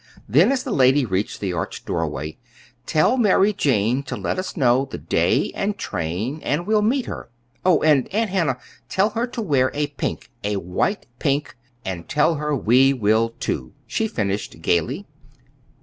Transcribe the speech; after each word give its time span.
Then, 0.27 0.51
as 0.51 0.63
the 0.63 0.71
lady 0.71 1.05
reached 1.05 1.39
the 1.41 1.53
arched 1.53 1.85
doorway: 1.85 2.39
"Tell 2.87 3.17
Mary 3.17 3.53
Jane 3.53 4.01
to 4.05 4.17
let 4.17 4.39
us 4.39 4.57
know 4.57 4.85
the 4.89 4.97
day 4.97 5.51
and 5.53 5.77
train 5.77 6.39
and 6.41 6.65
we'll 6.65 6.81
meet 6.81 7.05
her. 7.05 7.29
Oh, 7.63 7.83
and 7.83 8.07
Aunt 8.11 8.31
Hannah, 8.31 8.57
tell 8.89 9.11
her 9.11 9.27
to 9.27 9.43
wear 9.43 9.69
a 9.75 9.85
pink 10.01 10.31
a 10.43 10.55
white 10.55 11.05
pink; 11.19 11.55
and 11.85 12.09
tell 12.09 12.33
her 12.33 12.55
we 12.55 12.93
will, 12.93 13.35
too," 13.39 13.73
she 13.85 14.07
finished 14.07 14.59
gayly. 14.63 15.05